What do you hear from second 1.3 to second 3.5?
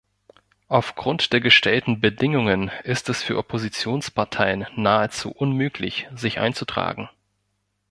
der gestellten Bedingungen ist es für